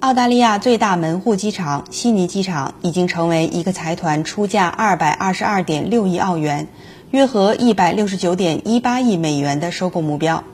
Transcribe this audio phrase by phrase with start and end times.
[0.00, 6.68] 澳大利亚最大门户机场悉尼机场已经成为一个财团出价二百二十二点六亿澳元，
[7.10, 10.44] 约合一百六十九点一八亿美元的收购目标。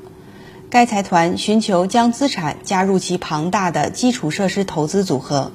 [0.71, 5.51] 该财团寻求将资产加入其庞大的基础设施投资组合。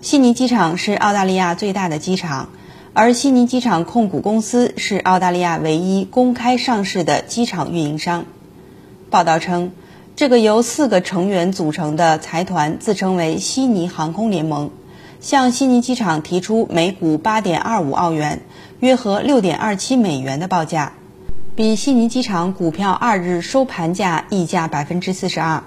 [0.00, 2.50] 悉尼机场是澳大利亚最大的机场，
[2.94, 8.26] 而悉尼机场控股公司是澳大利亚唯一公开上市的机场运营商。
[9.10, 9.72] 报道称。
[10.16, 14.70] 这个由四个成员组成的财团自称为悉尼航空联盟，
[15.20, 18.40] 向悉尼机场提出每股八点二五澳元
[18.80, 20.94] （约合六点二七美元）的报价，
[21.54, 25.64] 比悉尼机场股票二日收盘价溢价百分之四十二。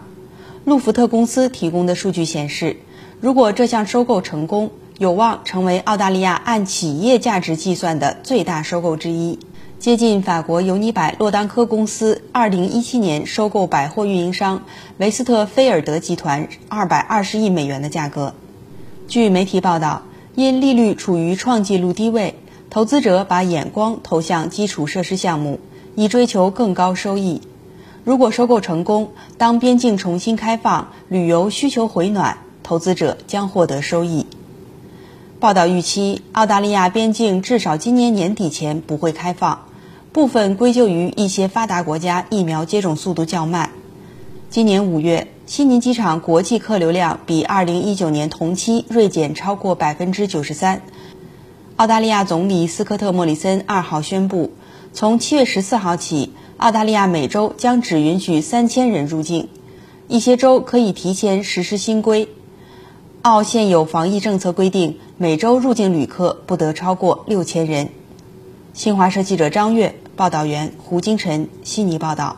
[0.66, 2.78] 路福特公司提供的数据显示，
[3.22, 9.38] 如果这项收购成功，有望成为澳大利亚按企业价值计算的最大收购之一。
[9.80, 14.64] 接近法国尤尼百洛丹科公司2017年收购百货运营商
[14.98, 18.34] 维斯特菲尔德集团220亿美元的价格。
[19.08, 20.02] 据媒体报道，
[20.36, 22.36] 因利率处于创纪录低位，
[22.70, 25.62] 投资者把眼光投向基础设施项目，
[25.96, 27.42] 以追求更高收益。
[28.04, 34.26] 如果收购成功，当边境重新开放，旅游需求回暖，投资者将获得收益。
[35.40, 39.68] 报道预期，澳大利亚边境至少今年年底前不会开放。
[40.12, 43.70] 部分归咎于一些发达国家疫苗接种速度较慢。
[44.50, 50.82] 今年五月，悉尼机场国际客流量比2019年同期锐减超过百分之九十三。
[51.76, 54.52] 澳大利亚总理斯科特·莫里森二号宣布，
[54.94, 59.48] 从七月十四号起，澳大利亚每周将只允许三千人入境，
[60.08, 62.28] 一些州可以提前实施新规。
[63.22, 67.90] 澳现有防疫政策规定，每周入境旅客不得超过六千人。
[68.80, 72.38] 新华社记者张悦，报道员胡金晨，悉尼报道。